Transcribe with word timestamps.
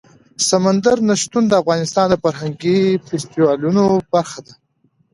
سمندر 0.49 0.97
نه 1.07 1.15
شتون 1.21 1.43
د 1.47 1.53
افغانستان 1.61 2.05
د 2.09 2.15
فرهنګي 2.23 2.79
فستیوالونو 3.07 3.83
برخه 4.13 4.39
ده. 4.45 4.53